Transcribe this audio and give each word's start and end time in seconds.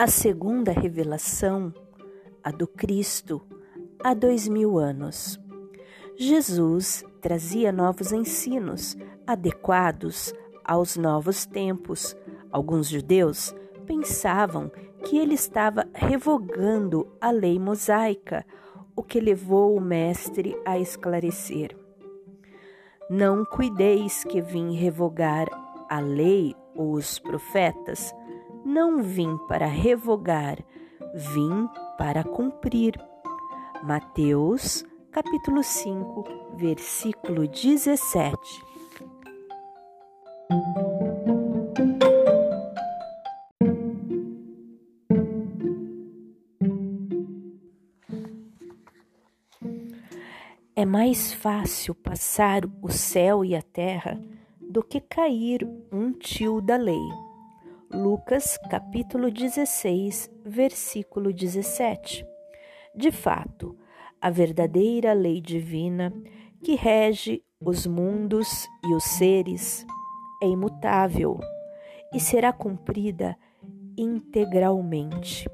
A 0.00 0.06
segunda 0.06 0.70
revelação, 0.70 1.74
a 2.44 2.52
do 2.52 2.68
Cristo, 2.68 3.42
há 4.00 4.14
dois 4.14 4.46
mil 4.46 4.78
anos. 4.78 5.40
Jesus 6.16 7.04
trazia 7.20 7.72
novos 7.72 8.12
ensinos 8.12 8.96
adequados 9.26 10.32
aos 10.64 10.96
novos 10.96 11.46
tempos. 11.46 12.16
Alguns 12.52 12.88
judeus 12.88 13.52
pensavam 13.86 14.70
que 15.02 15.18
ele 15.18 15.34
estava 15.34 15.84
revogando 15.92 17.12
a 17.20 17.32
lei 17.32 17.58
mosaica, 17.58 18.46
o 18.94 19.02
que 19.02 19.18
levou 19.18 19.76
o 19.76 19.80
Mestre 19.80 20.56
a 20.64 20.78
esclarecer: 20.78 21.76
Não 23.10 23.44
cuideis 23.44 24.22
que 24.22 24.40
vim 24.40 24.76
revogar 24.76 25.48
a 25.90 25.98
lei 25.98 26.54
ou 26.76 26.92
os 26.92 27.18
profetas 27.18 28.14
não 28.68 29.02
vim 29.02 29.38
para 29.48 29.66
revogar, 29.66 30.58
vim 31.14 31.66
para 31.96 32.22
cumprir. 32.22 33.00
Mateus, 33.82 34.84
capítulo 35.10 35.62
5, 35.62 36.24
versículo 36.56 37.48
17. 37.48 38.36
É 50.76 50.84
mais 50.84 51.32
fácil 51.32 51.94
passar 51.94 52.62
o 52.82 52.90
céu 52.90 53.42
e 53.42 53.56
a 53.56 53.62
terra 53.62 54.20
do 54.60 54.82
que 54.82 55.00
cair 55.00 55.66
um 55.90 56.12
tio 56.12 56.60
da 56.60 56.76
lei. 56.76 57.27
Lucas 57.90 58.58
capítulo 58.68 59.30
16, 59.30 60.30
versículo 60.44 61.32
17. 61.32 62.22
De 62.94 63.10
fato, 63.10 63.74
a 64.20 64.28
verdadeira 64.28 65.14
lei 65.14 65.40
divina 65.40 66.12
que 66.62 66.74
rege 66.74 67.42
os 67.58 67.86
mundos 67.86 68.68
e 68.84 68.92
os 68.92 69.04
seres 69.04 69.86
é 70.42 70.46
imutável 70.46 71.40
e 72.12 72.20
será 72.20 72.52
cumprida 72.52 73.34
integralmente. 73.96 75.48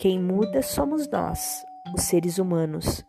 Quem 0.00 0.18
muda 0.18 0.62
somos 0.62 1.08
nós, 1.08 1.62
os 1.94 2.02
seres 2.02 2.38
humanos, 2.38 3.04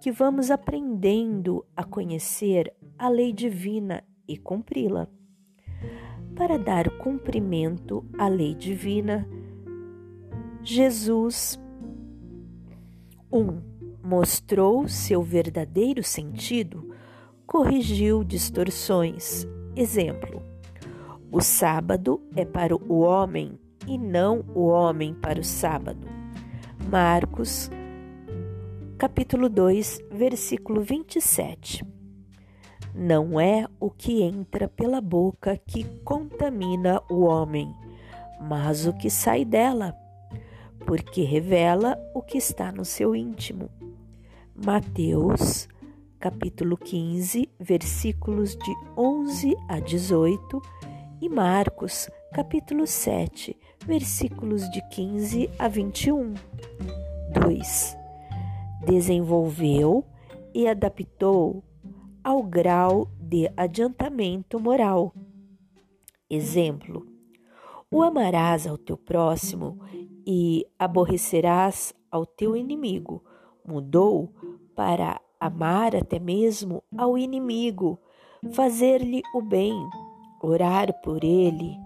que 0.00 0.10
vamos 0.10 0.50
aprendendo 0.50 1.62
a 1.76 1.84
conhecer 1.84 2.74
a 2.98 3.10
lei 3.10 3.34
divina 3.34 4.02
e 4.26 4.38
cumpri-la 4.38 5.08
para 6.38 6.56
dar 6.56 6.88
cumprimento 6.98 8.06
à 8.16 8.28
lei 8.28 8.54
divina, 8.54 9.28
Jesus 10.62 11.60
1. 13.32 13.40
Um, 13.40 13.60
mostrou 14.04 14.86
seu 14.86 15.20
verdadeiro 15.20 16.04
sentido, 16.04 16.94
corrigiu 17.44 18.22
distorções. 18.22 19.48
Exemplo: 19.74 20.40
o 21.32 21.40
sábado 21.40 22.22
é 22.36 22.44
para 22.44 22.74
o 22.76 23.00
homem 23.00 23.58
e 23.84 23.98
não 23.98 24.44
o 24.54 24.68
homem 24.68 25.14
para 25.14 25.40
o 25.40 25.44
sábado. 25.44 26.06
Marcos, 26.88 27.68
capítulo 28.96 29.48
2, 29.48 30.02
versículo 30.12 30.82
27. 30.82 31.84
Não 32.94 33.40
é 33.40 33.66
o 33.80 33.90
que 33.90 34.22
entra 34.22 34.68
pela 34.68 35.00
boca 35.00 35.56
que 35.56 35.84
contamina 36.04 37.02
o 37.10 37.24
homem, 37.24 37.74
mas 38.40 38.86
o 38.86 38.92
que 38.92 39.10
sai 39.10 39.44
dela, 39.44 39.94
porque 40.86 41.22
revela 41.22 41.98
o 42.14 42.22
que 42.22 42.38
está 42.38 42.72
no 42.72 42.84
seu 42.84 43.14
íntimo. 43.14 43.70
Mateus, 44.54 45.68
capítulo 46.18 46.76
15, 46.76 47.48
versículos 47.60 48.56
de 48.56 48.74
11 48.96 49.56
a 49.68 49.78
18 49.78 50.60
e 51.20 51.28
Marcos, 51.28 52.08
capítulo 52.32 52.86
7, 52.86 53.56
versículos 53.86 54.68
de 54.70 54.80
15 54.88 55.50
a 55.58 55.68
21. 55.68 56.34
2. 57.32 57.96
Desenvolveu 58.86 60.04
e 60.54 60.66
adaptou 60.66 61.62
ao 62.28 62.42
grau 62.42 63.08
de 63.18 63.50
adiantamento 63.56 64.60
moral. 64.60 65.14
Exemplo: 66.28 67.06
o 67.90 68.02
amarás 68.02 68.66
ao 68.66 68.76
teu 68.76 68.98
próximo 68.98 69.80
e 70.26 70.66
aborrecerás 70.78 71.94
ao 72.10 72.26
teu 72.26 72.54
inimigo. 72.54 73.24
Mudou 73.66 74.30
para 74.76 75.18
amar 75.40 75.96
até 75.96 76.18
mesmo 76.18 76.84
ao 76.98 77.16
inimigo, 77.16 77.98
fazer-lhe 78.52 79.22
o 79.34 79.40
bem, 79.40 79.74
orar 80.42 81.00
por 81.00 81.24
ele. 81.24 81.78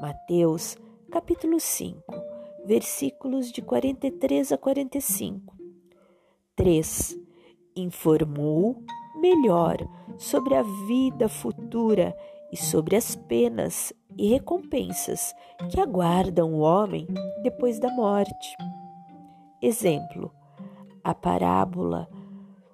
Mateus, 0.00 0.76
capítulo 1.08 1.60
5, 1.60 2.02
versículos 2.66 3.52
de 3.52 3.62
43 3.62 4.50
a 4.50 4.58
45. 4.58 5.54
3. 6.56 7.16
Informou 7.76 8.82
melhor 9.24 9.78
sobre 10.18 10.54
a 10.54 10.62
vida 10.86 11.30
futura 11.30 12.14
e 12.52 12.56
sobre 12.58 12.94
as 12.94 13.16
penas 13.16 13.90
e 14.18 14.28
recompensas 14.28 15.34
que 15.70 15.80
aguardam 15.80 16.52
o 16.52 16.58
homem 16.58 17.06
depois 17.42 17.78
da 17.78 17.90
morte. 17.90 18.54
Exemplo: 19.62 20.30
a 21.02 21.14
parábola 21.14 22.06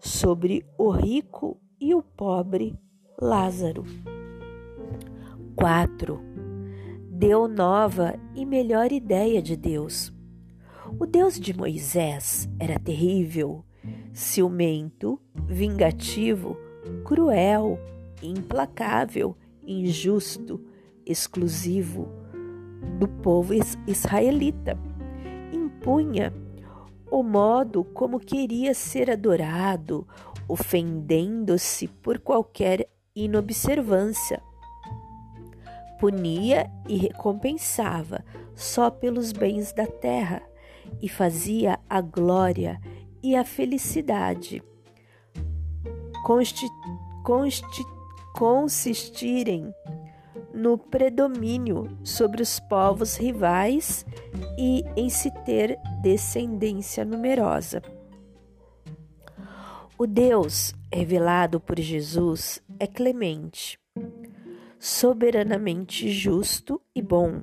sobre 0.00 0.66
o 0.76 0.90
rico 0.90 1.56
e 1.80 1.94
o 1.94 2.02
pobre 2.02 2.76
Lázaro. 3.20 3.84
4. 5.54 6.20
Deu 7.10 7.46
nova 7.46 8.18
e 8.34 8.44
melhor 8.44 8.90
ideia 8.90 9.40
de 9.40 9.56
Deus. 9.56 10.12
O 10.98 11.06
Deus 11.06 11.38
de 11.38 11.56
Moisés 11.56 12.48
era 12.58 12.76
terrível 12.78 13.64
ciumento, 14.12 15.20
vingativo, 15.46 16.56
cruel, 17.04 17.78
implacável, 18.22 19.36
injusto, 19.66 20.60
exclusivo 21.06 22.08
do 22.98 23.08
povo 23.08 23.54
israelita. 23.86 24.78
Impunha 25.52 26.32
o 27.10 27.22
modo 27.22 27.82
como 27.84 28.20
queria 28.20 28.72
ser 28.72 29.10
adorado, 29.10 30.06
ofendendo-se 30.48 31.88
por 31.88 32.20
qualquer 32.20 32.88
inobservância. 33.14 34.41
Punia 35.98 36.70
e 36.88 36.97
recompensava 36.97 38.24
só 38.54 38.91
pelos 38.91 39.32
bens 39.32 39.72
da 39.72 39.86
terra 39.86 40.42
e 41.02 41.08
fazia 41.08 41.78
a 41.88 42.00
glória 42.00 42.80
e 43.22 43.36
a 43.36 43.44
felicidade 43.44 44.62
consistirem 48.34 49.72
no 50.53 50.76
predomínio 50.76 51.97
sobre 52.04 52.42
os 52.42 52.60
povos 52.60 53.16
rivais 53.16 54.04
e 54.59 54.84
em 54.97 55.09
se 55.09 55.30
ter 55.44 55.78
descendência 56.03 57.04
numerosa. 57.04 57.82
O 59.98 60.06
Deus 60.06 60.75
revelado 60.92 61.60
por 61.60 61.78
Jesus 61.78 62.62
é 62.78 62.86
clemente, 62.86 63.78
soberanamente 64.78 66.10
justo 66.10 66.80
e 66.94 67.03
bom, 67.03 67.42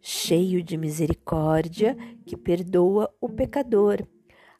cheio 0.00 0.62
de 0.62 0.76
misericórdia 0.76 1.96
que 2.26 2.36
perdoa 2.36 3.10
o 3.20 3.28
pecador 3.28 4.06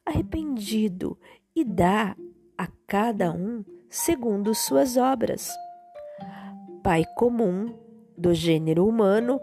arrependido 0.05 1.17
e 1.55 1.63
dá 1.63 2.15
a 2.57 2.67
cada 2.87 3.31
um 3.31 3.63
segundo 3.89 4.53
suas 4.55 4.97
obras. 4.97 5.51
Pai 6.83 7.03
comum 7.15 7.75
do 8.17 8.33
gênero 8.33 8.87
humano 8.87 9.39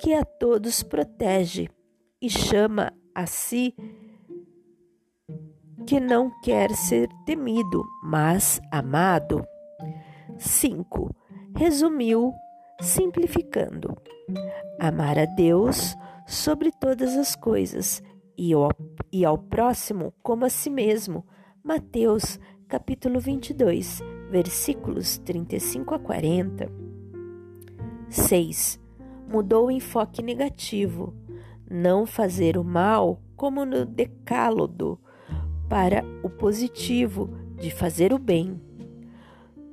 que 0.00 0.12
a 0.14 0.24
todos 0.24 0.82
protege 0.82 1.68
e 2.20 2.28
chama 2.28 2.92
a 3.14 3.26
si 3.26 3.74
que 5.86 5.98
não 5.98 6.30
quer 6.40 6.70
ser 6.70 7.08
temido, 7.26 7.84
mas 8.02 8.60
amado. 8.70 9.44
5. 10.38 11.14
Resumiu, 11.56 12.32
simplificando: 12.80 13.96
amar 14.78 15.18
a 15.18 15.24
Deus 15.24 15.96
sobre 16.26 16.70
todas 16.70 17.16
as 17.16 17.34
coisas 17.36 18.02
e 18.36 18.52
ao, 18.52 18.70
e 19.12 19.24
ao 19.24 19.38
próximo 19.38 20.12
como 20.22 20.44
a 20.44 20.48
si 20.48 20.70
mesmo. 20.70 21.26
Mateus, 21.62 22.38
capítulo 22.68 23.20
22, 23.20 24.00
versículos 24.30 25.18
35 25.18 25.94
a 25.94 25.98
40. 25.98 26.70
6. 28.08 28.80
Mudou 29.28 29.66
o 29.66 29.70
enfoque 29.70 30.22
negativo. 30.22 31.14
não 31.70 32.04
fazer 32.04 32.58
o 32.58 32.64
mal 32.64 33.22
como 33.34 33.64
no 33.64 33.84
decálogo, 33.86 35.00
para 35.68 36.04
o 36.22 36.28
positivo 36.28 37.30
de 37.58 37.70
fazer 37.70 38.12
o 38.12 38.18
bem. 38.18 38.60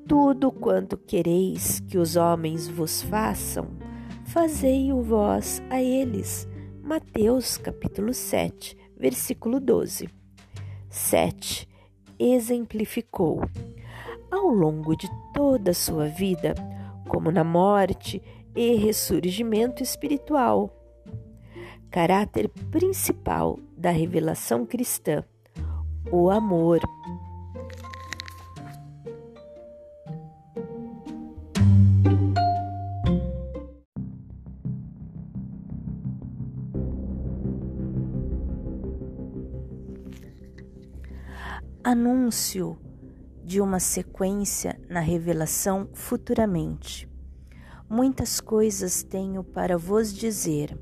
Tudo 0.07 0.51
quanto 0.51 0.97
quereis 0.97 1.79
que 1.81 1.97
os 1.97 2.15
homens 2.15 2.67
vos 2.67 3.01
façam, 3.03 3.67
fazei-o 4.25 5.03
vós 5.03 5.61
a 5.69 5.79
eles. 5.79 6.48
Mateus 6.89 7.55
capítulo 7.55 8.15
7, 8.15 8.75
versículo 8.97 9.59
12. 9.59 10.09
7. 10.89 11.69
Exemplificou. 12.17 13.43
Ao 14.31 14.47
longo 14.47 14.95
de 14.95 15.07
toda 15.31 15.69
a 15.69 15.73
sua 15.75 16.07
vida, 16.07 16.55
como 17.07 17.31
na 17.31 17.43
morte 17.43 18.19
e 18.55 18.73
ressurgimento 18.73 19.83
espiritual. 19.83 20.75
Caráter 21.91 22.49
principal 22.71 23.59
da 23.77 23.91
revelação 23.91 24.65
cristã: 24.65 25.23
o 26.11 26.31
amor. 26.31 26.79
Anúncio 41.81 42.77
de 43.41 43.61
uma 43.61 43.79
sequência 43.79 44.77
na 44.89 44.99
revelação 44.99 45.87
futuramente. 45.93 47.09
Muitas 47.89 48.41
coisas 48.41 49.01
tenho 49.01 49.45
para 49.45 49.77
vos 49.77 50.13
dizer, 50.13 50.77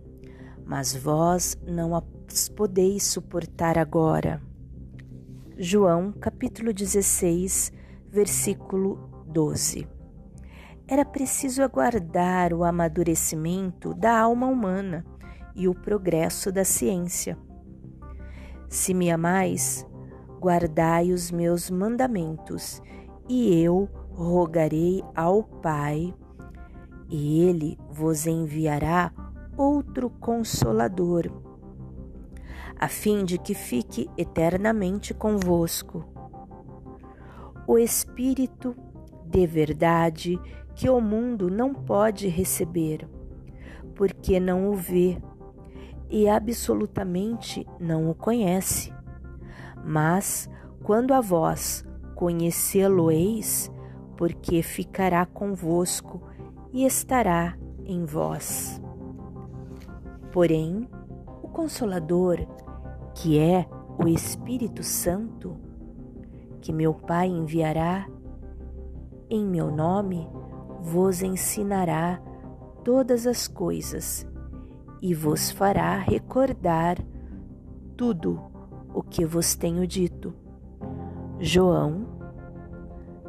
mas 0.65 0.95
vós 0.95 1.55
não 1.67 1.95
as 1.95 2.49
podeis 2.49 3.03
suportar 3.03 3.77
agora. 3.77 4.41
João 5.55 6.11
capítulo 6.11 6.73
16, 6.73 7.71
versículo 8.09 9.23
12. 9.27 9.87
Era 10.87 11.05
preciso 11.05 11.61
aguardar 11.61 12.53
o 12.53 12.63
amadurecimento 12.63 13.93
da 13.93 14.19
alma 14.19 14.47
humana 14.47 15.05
e 15.55 15.67
o 15.67 15.75
progresso 15.75 16.51
da 16.51 16.65
ciência. 16.65 17.37
Se 18.67 18.95
me 18.95 19.11
amais, 19.11 19.85
guardai 20.39 21.11
os 21.11 21.31
meus 21.31 21.69
mandamentos, 21.69 22.81
e 23.27 23.61
eu 23.61 23.89
rogarei 24.13 25.03
ao 25.15 25.43
Pai, 25.43 26.13
e 27.09 27.41
ele 27.43 27.77
vos 27.89 28.25
enviará 28.27 29.11
outro 29.55 30.09
consolador, 30.09 31.31
a 32.79 32.87
fim 32.87 33.25
de 33.25 33.37
que 33.37 33.53
fique 33.53 34.09
eternamente 34.17 35.13
convosco. 35.13 36.05
O 37.65 37.77
Espírito 37.77 38.75
de 39.25 39.45
verdade 39.45 40.39
que 40.75 40.89
o 40.89 41.01
mundo 41.01 41.49
não 41.49 41.73
pode 41.73 42.27
receber, 42.27 43.09
porque 43.95 44.39
não 44.39 44.69
o 44.69 44.75
vê 44.75 45.21
e 46.09 46.29
absolutamente 46.29 47.67
não 47.79 48.09
o 48.09 48.15
conhece 48.15 48.93
mas 49.87 50.49
quando 50.83 51.13
a 51.13 51.21
vós 51.21 51.85
conhecê-lo-eis, 52.13 53.71
porque 54.17 54.61
ficará 54.61 55.25
convosco 55.25 56.21
e 56.73 56.85
estará 56.85 57.57
em 57.85 58.03
vós. 58.03 58.81
Porém, 60.33 60.89
o 61.41 61.47
Consolador, 61.47 62.45
que 63.15 63.39
é 63.39 63.65
o 63.97 64.09
Espírito 64.09 64.83
Santo, 64.83 65.55
que 66.59 66.73
meu 66.73 66.93
Pai 66.93 67.27
enviará 67.27 68.09
em 69.29 69.45
meu 69.45 69.71
nome, 69.71 70.27
vos 70.81 71.21
ensinará 71.21 72.21
todas 72.83 73.25
as 73.25 73.47
coisas 73.47 74.27
e 75.01 75.13
vos 75.13 75.49
fará 75.49 75.97
recordar 75.97 76.97
tudo 77.95 78.56
o 78.97 79.03
que 79.03 79.23
vos 79.23 79.53
tenho 79.53 79.85
dito. 79.85 80.33
João, 81.39 82.07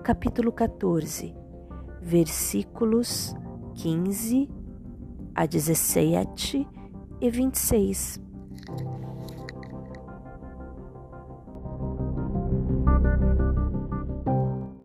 capítulo 0.03 0.51
14, 0.51 1.37
versículos 2.01 3.37
15 3.75 4.49
a 5.35 5.45
17 5.45 6.67
e 7.21 7.31
26. 7.31 8.19